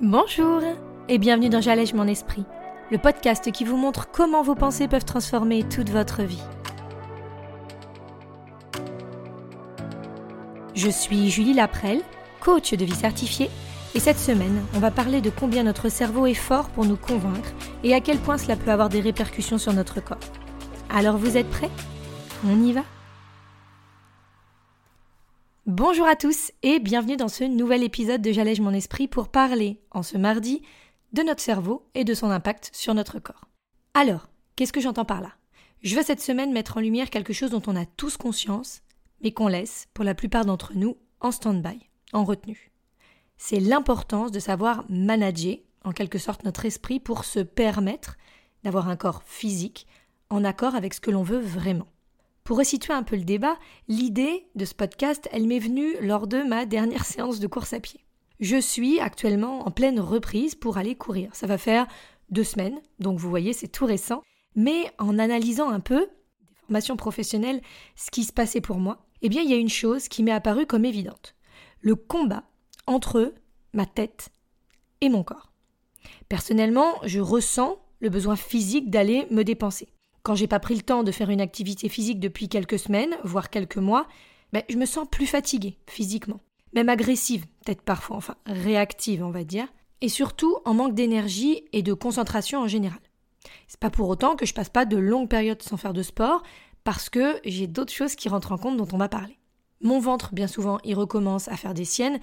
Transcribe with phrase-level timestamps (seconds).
[0.00, 0.62] Bonjour
[1.08, 2.44] et bienvenue dans J'allège mon esprit,
[2.92, 6.40] le podcast qui vous montre comment vos pensées peuvent transformer toute votre vie.
[10.76, 12.02] Je suis Julie Laprelle,
[12.38, 13.50] coach de vie certifiée,
[13.96, 17.50] et cette semaine, on va parler de combien notre cerveau est fort pour nous convaincre
[17.82, 20.18] et à quel point cela peut avoir des répercussions sur notre corps.
[20.94, 21.70] Alors vous êtes prêts?
[22.46, 22.82] On y va?
[25.78, 29.80] Bonjour à tous et bienvenue dans ce nouvel épisode de J'allège mon esprit pour parler,
[29.92, 30.60] en ce mardi,
[31.12, 33.44] de notre cerveau et de son impact sur notre corps.
[33.94, 35.34] Alors, qu'est-ce que j'entends par là?
[35.82, 38.82] Je veux cette semaine mettre en lumière quelque chose dont on a tous conscience,
[39.22, 41.78] mais qu'on laisse, pour la plupart d'entre nous, en stand-by,
[42.12, 42.72] en retenue.
[43.36, 48.16] C'est l'importance de savoir manager, en quelque sorte, notre esprit pour se permettre
[48.64, 49.86] d'avoir un corps physique
[50.28, 51.86] en accord avec ce que l'on veut vraiment.
[52.48, 56.42] Pour resituer un peu le débat, l'idée de ce podcast, elle m'est venue lors de
[56.42, 58.00] ma dernière séance de course à pied.
[58.40, 61.28] Je suis actuellement en pleine reprise pour aller courir.
[61.34, 61.86] Ça va faire
[62.30, 64.22] deux semaines, donc vous voyez, c'est tout récent.
[64.56, 67.60] Mais en analysant un peu, des formations professionnelles,
[67.96, 70.32] ce qui se passait pour moi, eh bien, il y a une chose qui m'est
[70.32, 71.34] apparue comme évidente.
[71.82, 72.44] Le combat
[72.86, 73.34] entre
[73.74, 74.30] ma tête
[75.02, 75.52] et mon corps.
[76.30, 79.90] Personnellement, je ressens le besoin physique d'aller me dépenser.
[80.28, 83.48] Quand j'ai pas pris le temps de faire une activité physique depuis quelques semaines, voire
[83.48, 84.06] quelques mois,
[84.52, 86.40] ben, je me sens plus fatiguée physiquement.
[86.74, 89.66] Même agressive, peut-être parfois, enfin réactive, on va dire.
[90.02, 92.98] Et surtout en manque d'énergie et de concentration en général.
[93.68, 96.42] C'est pas pour autant que je passe pas de longues périodes sans faire de sport,
[96.84, 99.38] parce que j'ai d'autres choses qui rentrent en compte dont on va parler.
[99.80, 102.20] Mon ventre, bien souvent, il recommence à faire des siennes.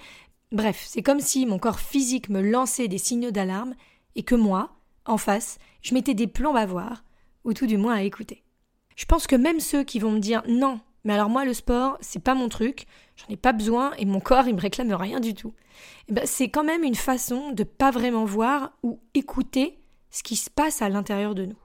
[0.52, 3.74] Bref, c'est comme si mon corps physique me lançait des signaux d'alarme
[4.14, 7.02] et que moi, en face, je mettais des plombs à voir
[7.46, 8.42] ou tout du moins à écouter.
[8.96, 11.96] Je pense que même ceux qui vont me dire non, mais alors moi le sport,
[12.00, 15.20] c'est pas mon truc, j'en ai pas besoin et mon corps il me réclame rien
[15.20, 15.54] du tout.
[16.08, 19.78] Eh ben, c'est quand même une façon de pas vraiment voir ou écouter
[20.10, 21.58] ce qui se passe à l'intérieur de nous.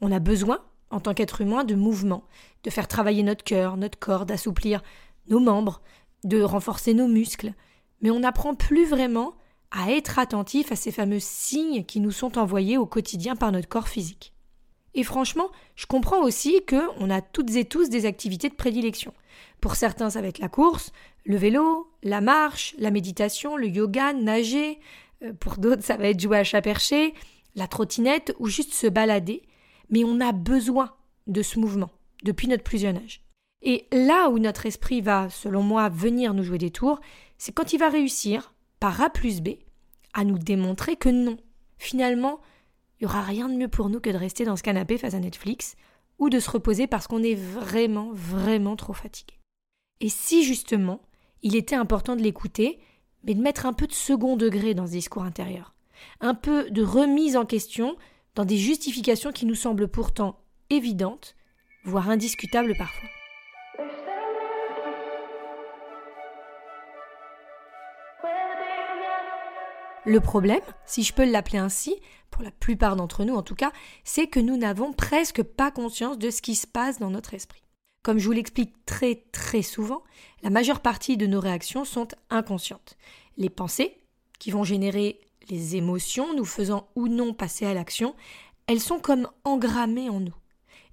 [0.00, 0.60] On a besoin,
[0.90, 2.24] en tant qu'être humain, de mouvement,
[2.62, 4.82] de faire travailler notre cœur, notre corps, d'assouplir
[5.28, 5.82] nos membres,
[6.22, 7.52] de renforcer nos muscles,
[8.00, 9.34] mais on n'apprend plus vraiment
[9.70, 13.68] à être attentif à ces fameux signes qui nous sont envoyés au quotidien par notre
[13.68, 14.33] corps physique.
[14.94, 19.12] Et franchement, je comprends aussi qu'on a toutes et tous des activités de prédilection.
[19.60, 20.92] Pour certains, ça va être la course,
[21.24, 24.78] le vélo, la marche, la méditation, le yoga, nager.
[25.22, 27.14] Euh, pour d'autres, ça va être jouer à chat perché,
[27.56, 29.42] la trottinette ou juste se balader.
[29.90, 30.94] Mais on a besoin
[31.26, 31.90] de ce mouvement
[32.22, 33.22] depuis notre plus jeune âge.
[33.62, 37.00] Et là où notre esprit va, selon moi, venir nous jouer des tours,
[37.38, 39.50] c'est quand il va réussir, par A plus B,
[40.12, 41.38] à nous démontrer que non.
[41.78, 42.40] Finalement,
[43.04, 45.12] il n'y aura rien de mieux pour nous que de rester dans ce canapé face
[45.12, 45.76] à Netflix
[46.18, 49.34] ou de se reposer parce qu'on est vraiment, vraiment trop fatigué.
[50.00, 51.02] Et si justement,
[51.42, 52.80] il était important de l'écouter,
[53.22, 55.74] mais de mettre un peu de second degré dans ce discours intérieur,
[56.22, 57.96] un peu de remise en question
[58.36, 61.36] dans des justifications qui nous semblent pourtant évidentes,
[61.84, 63.10] voire indiscutables parfois.
[70.06, 71.96] Le problème, si je peux l'appeler ainsi,
[72.30, 73.72] pour la plupart d'entre nous en tout cas,
[74.04, 77.62] c'est que nous n'avons presque pas conscience de ce qui se passe dans notre esprit.
[78.02, 80.02] Comme je vous l'explique très très souvent,
[80.42, 82.98] la majeure partie de nos réactions sont inconscientes.
[83.38, 83.96] Les pensées,
[84.38, 88.14] qui vont générer les émotions, nous faisant ou non passer à l'action,
[88.66, 90.36] elles sont comme engrammées en nous.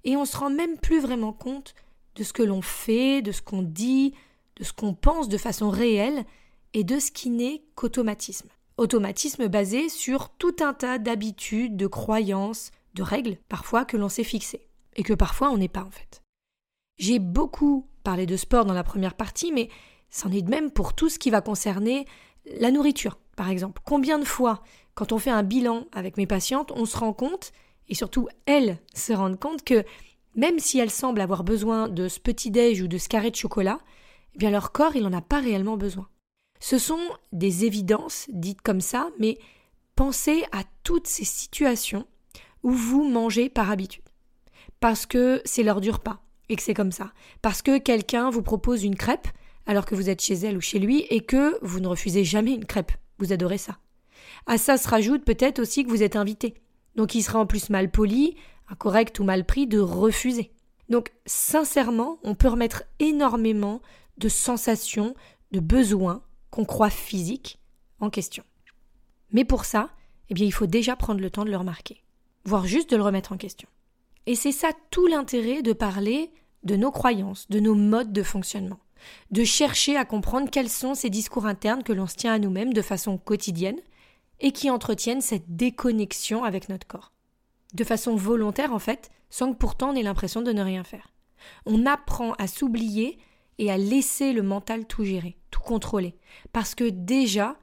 [0.04, 1.74] Et on se rend même plus vraiment compte
[2.14, 4.14] de ce que l'on fait, de ce qu'on dit,
[4.56, 6.24] de ce qu'on pense de façon réelle,
[6.72, 8.48] et de ce qui n'est qu'automatisme.
[8.82, 14.24] Automatisme basé sur tout un tas d'habitudes, de croyances, de règles parfois que l'on s'est
[14.24, 14.66] fixées
[14.96, 16.20] et que parfois on n'est pas en fait.
[16.98, 19.68] J'ai beaucoup parlé de sport dans la première partie, mais
[20.10, 22.06] c'en est de même pour tout ce qui va concerner
[22.58, 23.80] la nourriture, par exemple.
[23.84, 27.52] Combien de fois, quand on fait un bilan avec mes patientes, on se rend compte,
[27.88, 29.84] et surtout elles se rendent compte que
[30.34, 33.36] même si elles semblent avoir besoin de ce petit déj ou de ce carré de
[33.36, 33.78] chocolat,
[34.34, 36.08] eh bien leur corps il n'en a pas réellement besoin.
[36.62, 37.00] Ce sont
[37.32, 39.36] des évidences dites comme ça, mais
[39.96, 42.06] pensez à toutes ces situations
[42.62, 44.04] où vous mangez par habitude.
[44.78, 47.12] Parce que c'est l'heure du repas et que c'est comme ça.
[47.42, 49.26] Parce que quelqu'un vous propose une crêpe
[49.66, 52.52] alors que vous êtes chez elle ou chez lui et que vous ne refusez jamais
[52.52, 52.92] une crêpe.
[53.18, 53.78] Vous adorez ça.
[54.46, 56.54] À ça se rajoute peut-être aussi que vous êtes invité.
[56.94, 58.36] Donc il sera en plus mal poli,
[58.68, 60.52] incorrect ou mal pris de refuser.
[60.88, 63.82] Donc sincèrement, on peut remettre énormément
[64.18, 65.16] de sensations,
[65.50, 66.22] de besoins
[66.52, 67.58] qu'on croit physique
[67.98, 68.44] en question.
[69.32, 69.88] Mais pour ça,
[70.28, 72.04] eh bien, il faut déjà prendre le temps de le remarquer,
[72.44, 73.68] voire juste de le remettre en question.
[74.26, 76.30] Et c'est ça tout l'intérêt de parler
[76.62, 78.78] de nos croyances, de nos modes de fonctionnement,
[79.32, 82.72] de chercher à comprendre quels sont ces discours internes que l'on se tient à nous-mêmes
[82.72, 83.80] de façon quotidienne
[84.38, 87.12] et qui entretiennent cette déconnexion avec notre corps.
[87.74, 91.12] De façon volontaire en fait, sans que pourtant on ait l'impression de ne rien faire.
[91.64, 93.18] On apprend à s'oublier
[93.62, 96.16] et à laisser le mental tout gérer, tout contrôler,
[96.52, 97.56] parce que déjà,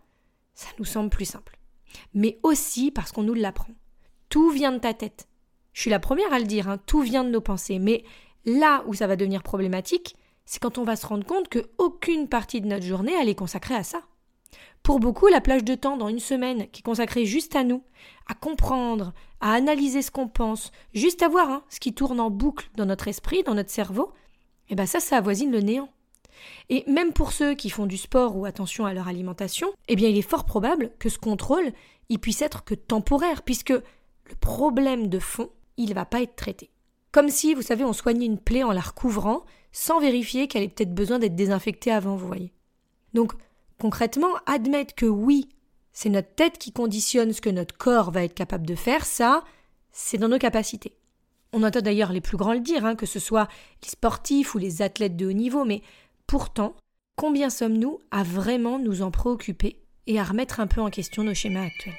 [0.54, 1.60] ça nous semble plus simple.
[2.14, 3.74] Mais aussi parce qu'on nous l'apprend.
[4.30, 5.28] Tout vient de ta tête.
[5.74, 8.06] Je suis la première à le dire, hein, tout vient de nos pensées, mais
[8.46, 10.16] là où ça va devenir problématique,
[10.46, 13.76] c'est quand on va se rendre compte qu'aucune partie de notre journée elle est consacrée
[13.76, 14.02] à ça.
[14.82, 17.84] Pour beaucoup, la plage de temps dans une semaine qui est consacrée juste à nous,
[18.26, 22.30] à comprendre, à analyser ce qu'on pense, juste à voir hein, ce qui tourne en
[22.30, 24.14] boucle dans notre esprit, dans notre cerveau,
[24.70, 25.90] eh ben ça, ça avoisine le néant.
[26.70, 30.10] Et même pour ceux qui font du sport ou attention à leur alimentation, eh bien
[30.10, 31.72] il est fort probable que ce contrôle,
[32.10, 36.36] il puisse être que temporaire, puisque le problème de fond, il ne va pas être
[36.36, 36.70] traité.
[37.12, 40.70] Comme si, vous savez, on soignait une plaie en la recouvrant, sans vérifier qu'elle ait
[40.70, 42.54] peut-être besoin d'être désinfectée avant, vous voyez.
[43.14, 43.34] Donc,
[43.80, 45.50] concrètement, admettre que oui,
[45.92, 49.44] c'est notre tête qui conditionne ce que notre corps va être capable de faire, ça,
[49.92, 50.99] c'est dans nos capacités.
[51.52, 53.48] On entend d'ailleurs les plus grands le dire, hein, que ce soit
[53.82, 55.82] les sportifs ou les athlètes de haut niveau, mais
[56.28, 56.76] pourtant,
[57.16, 61.34] combien sommes-nous à vraiment nous en préoccuper et à remettre un peu en question nos
[61.34, 61.96] schémas actuels?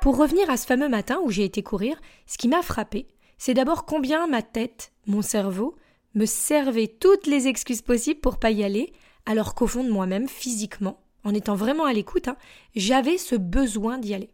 [0.00, 3.06] Pour revenir à ce fameux matin où j'ai été courir, ce qui m'a frappé,
[3.38, 5.76] c'est d'abord combien ma tête, mon cerveau,
[6.16, 8.92] me servait toutes les excuses possibles pour pas y aller,
[9.26, 12.36] alors qu'au fond de moi-même, physiquement, en étant vraiment à l'écoute, hein,
[12.74, 14.30] j'avais ce besoin d'y aller.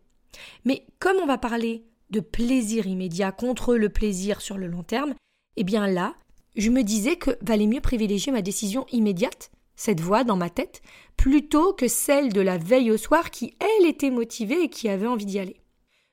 [0.65, 5.15] Mais comme on va parler de plaisir immédiat contre le plaisir sur le long terme,
[5.57, 6.15] eh bien là,
[6.57, 10.83] je me disais que valait mieux privilégier ma décision immédiate, cette voix dans ma tête,
[11.17, 15.07] plutôt que celle de la veille au soir qui, elle, était motivée et qui avait
[15.07, 15.61] envie d'y aller.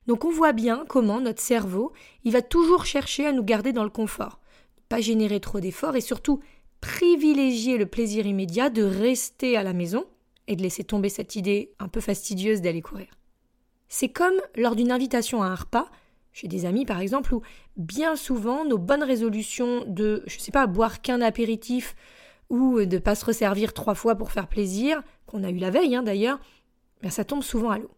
[0.07, 1.91] Donc on voit bien comment notre cerveau,
[2.23, 4.39] il va toujours chercher à nous garder dans le confort,
[4.87, 6.41] pas générer trop d'efforts et surtout
[6.79, 10.05] privilégier le plaisir immédiat de rester à la maison
[10.47, 13.07] et de laisser tomber cette idée un peu fastidieuse d'aller courir.
[13.87, 15.89] C'est comme lors d'une invitation à un repas,
[16.33, 17.41] chez des amis par exemple, où
[17.77, 21.95] bien souvent nos bonnes résolutions de, je sais pas, boire qu'un apéritif
[22.49, 25.95] ou de pas se resservir trois fois pour faire plaisir, qu'on a eu la veille
[25.95, 26.39] hein, d'ailleurs,
[27.01, 27.91] ben ça tombe souvent à l'eau.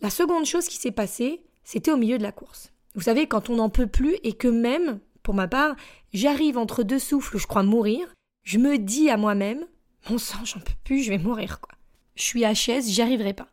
[0.00, 2.72] La seconde chose qui s'est passée, c'était au milieu de la course.
[2.94, 5.76] Vous savez, quand on n'en peut plus et que même, pour ma part,
[6.12, 8.12] j'arrive entre deux souffles, je crois mourir,
[8.44, 9.66] je me dis à moi-même,
[10.08, 11.74] mon sang, j'en peux plus, je vais mourir, quoi.
[12.14, 13.48] Je suis à chaise, j'y arriverai pas.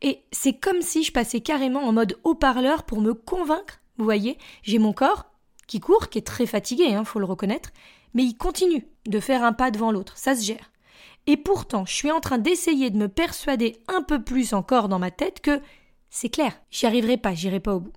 [0.00, 3.80] Et c'est comme si je passais carrément en mode haut-parleur pour me convaincre.
[3.98, 5.26] Vous voyez, j'ai mon corps
[5.66, 7.70] qui court, qui est très fatigué, hein, faut le reconnaître,
[8.14, 10.70] mais il continue de faire un pas devant l'autre, ça se gère.
[11.26, 14.98] Et pourtant, je suis en train d'essayer de me persuader un peu plus encore dans
[14.98, 15.60] ma tête que
[16.10, 17.92] c'est clair, j'y arriverai pas, j'irai pas au bout.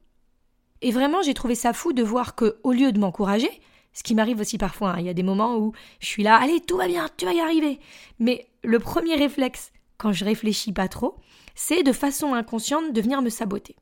[0.81, 3.49] Et vraiment, j'ai trouvé ça fou de voir que, au lieu de m'encourager,
[3.95, 5.71] ce qui m'arrive aussi parfois, hein, il y a des moments où
[6.01, 7.79] je suis là, allez, tout va bien, tu vas y arriver.
[8.19, 11.15] Mais le premier réflexe, quand je réfléchis pas trop,
[11.55, 13.77] c'est de façon inconsciente de venir me saboter.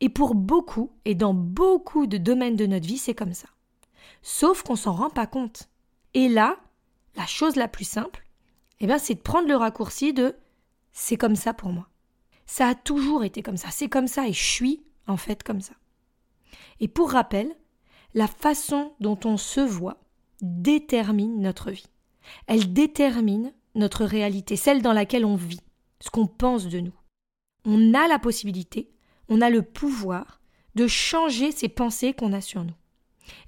[0.00, 3.48] Et pour beaucoup, et dans beaucoup de domaines de notre vie, c'est comme ça.
[4.22, 5.68] Sauf qu'on s'en rend pas compte.
[6.14, 6.56] Et là,
[7.16, 8.24] la chose la plus simple,
[8.78, 10.36] eh ben, c'est de prendre le raccourci de
[10.92, 11.88] c'est comme ça pour moi.
[12.46, 15.60] Ça a toujours été comme ça, c'est comme ça et je suis en fait comme
[15.60, 15.74] ça.
[16.78, 17.52] Et pour rappel,
[18.14, 19.98] la façon dont on se voit
[20.40, 21.86] détermine notre vie.
[22.46, 25.60] Elle détermine notre réalité, celle dans laquelle on vit,
[26.00, 26.94] ce qu'on pense de nous.
[27.64, 28.90] On a la possibilité,
[29.28, 30.40] on a le pouvoir
[30.74, 32.74] de changer ces pensées qu'on a sur nous.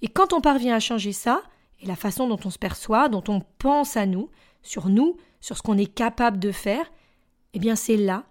[0.01, 1.43] Et quand on parvient à changer ça,
[1.81, 4.31] et la façon dont on se perçoit, dont on pense à nous,
[4.63, 6.91] sur nous, sur ce qu'on est capable de faire,
[7.55, 8.25] eh bien c'est là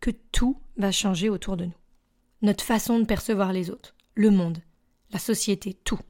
[0.00, 1.74] que tout va changer autour de nous.
[2.42, 4.58] Notre façon de percevoir les autres, le monde,
[5.14, 6.00] la société, tout.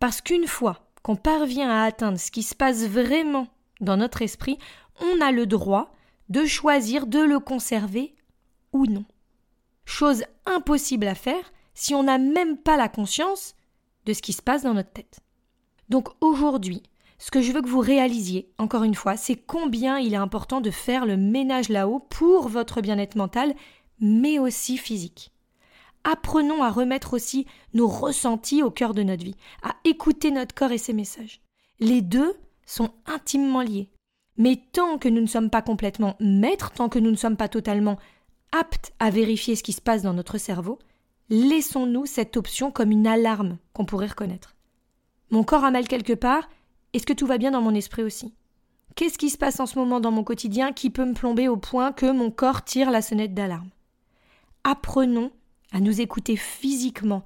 [0.00, 3.46] Parce qu'une fois qu'on parvient à atteindre ce qui se passe vraiment
[3.80, 4.58] dans notre esprit,
[5.00, 5.94] on a le droit
[6.28, 8.14] de choisir de le conserver
[8.72, 9.04] ou non.
[9.84, 13.54] Chose impossible à faire si on n'a même pas la conscience
[14.04, 15.20] de ce qui se passe dans notre tête.
[15.88, 16.82] Donc aujourd'hui,
[17.18, 20.60] ce que je veux que vous réalisiez, encore une fois, c'est combien il est important
[20.60, 23.54] de faire le ménage là-haut pour votre bien-être mental,
[24.00, 25.32] mais aussi physique.
[26.10, 30.72] Apprenons à remettre aussi nos ressentis au cœur de notre vie, à écouter notre corps
[30.72, 31.42] et ses messages.
[31.80, 32.34] Les deux
[32.64, 33.90] sont intimement liés.
[34.38, 37.48] Mais tant que nous ne sommes pas complètement maîtres, tant que nous ne sommes pas
[37.48, 37.98] totalement
[38.52, 40.78] aptes à vérifier ce qui se passe dans notre cerveau,
[41.28, 44.56] laissons-nous cette option comme une alarme qu'on pourrait reconnaître.
[45.30, 46.48] Mon corps a mal quelque part,
[46.94, 48.32] est-ce que tout va bien dans mon esprit aussi?
[48.94, 51.58] Qu'est-ce qui se passe en ce moment dans mon quotidien qui peut me plomber au
[51.58, 53.68] point que mon corps tire la sonnette d'alarme?
[54.64, 55.32] Apprenons
[55.72, 57.24] à nous écouter physiquement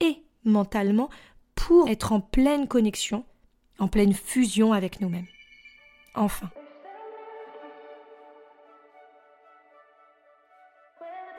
[0.00, 1.10] et mentalement
[1.54, 3.24] pour être en pleine connexion
[3.78, 5.26] en pleine fusion avec nous-mêmes.
[6.14, 6.48] Enfin.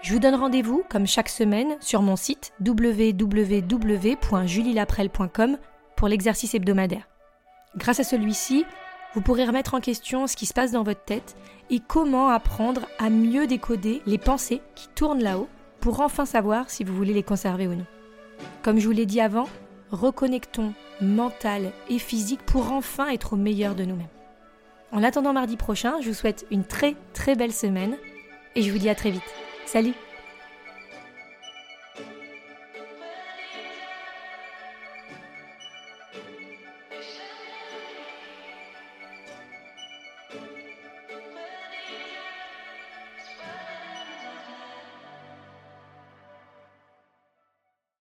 [0.01, 5.57] Je vous donne rendez-vous, comme chaque semaine, sur mon site www.julielaprel.com
[5.95, 7.09] pour l'exercice hebdomadaire.
[7.75, 8.63] Grâce à celui-ci,
[9.15, 11.35] vous pourrez remettre en question ce qui se passe dans votre tête
[11.69, 16.83] et comment apprendre à mieux décoder les pensées qui tournent là-haut pour enfin savoir si
[16.83, 17.85] vous voulez les conserver ou non.
[18.61, 19.47] Comme je vous l'ai dit avant,
[19.91, 24.07] reconnectons mental et physique pour enfin être au meilleur de nous-mêmes.
[24.91, 27.97] En attendant mardi prochain, je vous souhaite une très très belle semaine
[28.55, 29.23] et je vous dis à très vite.
[29.65, 29.93] Salut